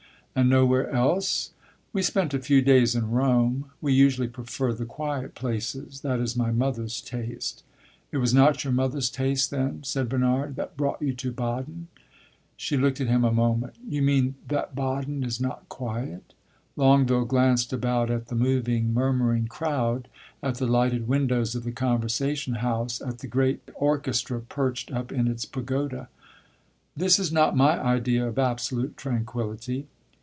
"And 0.33 0.49
nowhere 0.49 0.89
else?" 0.89 1.51
"We 1.91 2.01
spent 2.01 2.33
a 2.33 2.39
few 2.39 2.61
days 2.61 2.95
in 2.95 3.11
Rome. 3.11 3.65
We 3.81 3.91
usually 3.91 4.29
prefer 4.29 4.71
the 4.71 4.85
quiet 4.85 5.35
places; 5.35 5.99
that 6.01 6.21
is 6.21 6.37
my 6.37 6.51
mother's 6.53 7.01
taste." 7.01 7.63
"It 8.13 8.17
was 8.19 8.33
not 8.33 8.63
your 8.63 8.71
mother's 8.71 9.09
taste, 9.09 9.51
then," 9.51 9.83
said 9.83 10.07
Bernard, 10.07 10.55
"that 10.55 10.77
brought 10.77 11.01
you 11.01 11.13
to 11.15 11.33
Baden?" 11.33 11.89
She 12.55 12.77
looked 12.77 13.01
at 13.01 13.09
him 13.09 13.25
a 13.25 13.31
moment. 13.33 13.75
"You 13.85 14.01
mean 14.03 14.35
that 14.47 14.73
Baden 14.73 15.25
is 15.25 15.41
not 15.41 15.67
quiet?" 15.67 16.33
Longueville 16.77 17.25
glanced 17.25 17.73
about 17.73 18.09
at 18.09 18.27
the 18.27 18.35
moving, 18.35 18.93
murmuring 18.93 19.47
crowd, 19.47 20.07
at 20.41 20.55
the 20.59 20.65
lighted 20.65 21.09
windows 21.09 21.55
of 21.55 21.65
the 21.65 21.73
Conversation 21.73 22.55
house, 22.55 23.01
at 23.01 23.19
the 23.19 23.27
great 23.27 23.69
orchestra 23.75 24.39
perched 24.39 24.93
up 24.93 25.11
in 25.11 25.27
its 25.27 25.43
pagoda. 25.43 26.07
"This 26.95 27.19
is 27.19 27.33
not 27.33 27.57
my 27.57 27.77
idea 27.83 28.25
of 28.25 28.39
absolute 28.39 28.95
tranquillity." 28.95 29.87